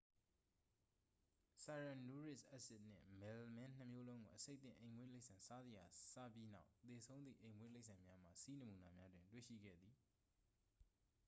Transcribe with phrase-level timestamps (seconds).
[1.63, 9.95] ဆိုင်ရန်နူရစ်အက်ဆစ်နှင့် မယ်လမင်းနှစ်မျိုးလုံးကို အဆိပ်သင့် အိမ်မွေးတိရစ္ဆာန်စားစရာ စားပြီးနောက် သေဆုံးသည့် အိမ်မွေးတိရစ္ဆာန်များမှ ဆီးနမူနာများတွင် တွေ့ရှိခဲ့သည်